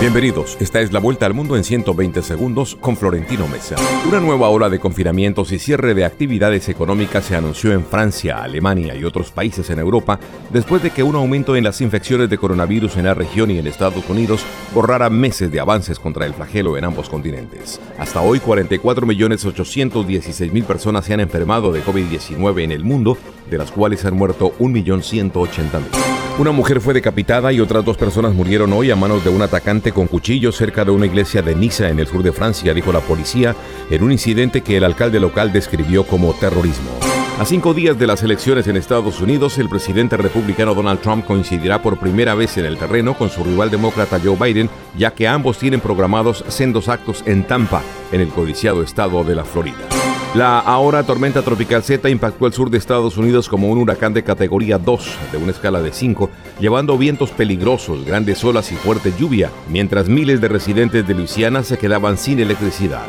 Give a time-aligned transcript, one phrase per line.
[0.00, 3.76] Bienvenidos, esta es la vuelta al mundo en 120 segundos con Florentino Mesa.
[4.08, 8.96] Una nueva ola de confinamientos y cierre de actividades económicas se anunció en Francia, Alemania
[8.96, 10.18] y otros países en Europa
[10.48, 13.66] después de que un aumento en las infecciones de coronavirus en la región y en
[13.66, 14.40] Estados Unidos
[14.74, 17.78] borrara meses de avances contra el flagelo en ambos continentes.
[17.98, 23.18] Hasta hoy 44.816.000 personas se han enfermado de COVID-19 en el mundo,
[23.50, 26.19] de las cuales han muerto 1.180.000.
[26.40, 29.92] Una mujer fue decapitada y otras dos personas murieron hoy a manos de un atacante
[29.92, 33.00] con cuchillo cerca de una iglesia de Niza en el sur de Francia, dijo la
[33.00, 33.54] policía,
[33.90, 36.92] en un incidente que el alcalde local describió como terrorismo.
[37.38, 41.82] A cinco días de las elecciones en Estados Unidos, el presidente republicano Donald Trump coincidirá
[41.82, 45.58] por primera vez en el terreno con su rival demócrata Joe Biden, ya que ambos
[45.58, 47.82] tienen programados sendos actos en Tampa,
[48.12, 50.09] en el codiciado estado de la Florida.
[50.34, 54.22] La ahora tormenta tropical Z impactó el sur de Estados Unidos como un huracán de
[54.22, 56.30] categoría 2 de una escala de 5,
[56.60, 61.78] llevando vientos peligrosos, grandes olas y fuerte lluvia, mientras miles de residentes de Luisiana se
[61.78, 63.08] quedaban sin electricidad.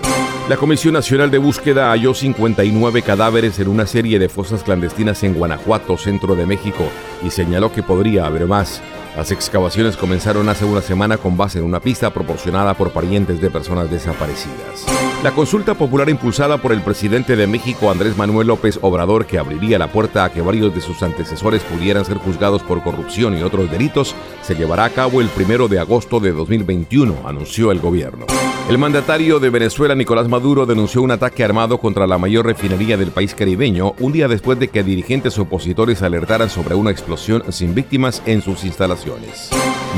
[0.49, 5.35] La Comisión Nacional de Búsqueda halló 59 cadáveres en una serie de fosas clandestinas en
[5.35, 6.83] Guanajuato, centro de México,
[7.23, 8.81] y señaló que podría haber más.
[9.15, 13.51] Las excavaciones comenzaron hace una semana con base en una pista proporcionada por parientes de
[13.51, 14.85] personas desaparecidas.
[15.21, 19.77] La consulta popular impulsada por el presidente de México, Andrés Manuel López Obrador, que abriría
[19.77, 23.69] la puerta a que varios de sus antecesores pudieran ser juzgados por corrupción y otros
[23.69, 28.25] delitos, se llevará a cabo el primero de agosto de 2021, anunció el gobierno.
[28.71, 33.11] El mandatario de Venezuela, Nicolás Maduro, denunció un ataque armado contra la mayor refinería del
[33.11, 38.23] país caribeño un día después de que dirigentes opositores alertaran sobre una explosión sin víctimas
[38.25, 39.49] en sus instalaciones.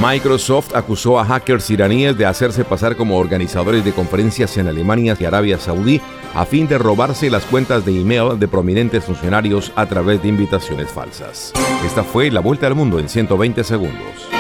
[0.02, 5.26] Microsoft acusó a hackers iraníes de hacerse pasar como organizadores de conferencias en Alemania y
[5.26, 6.02] Arabia Saudí
[6.34, 10.90] a fin de robarse las cuentas de email de prominentes funcionarios a través de invitaciones
[10.90, 11.54] falsas.
[11.86, 14.33] Esta fue la vuelta al mundo en 120 segundos.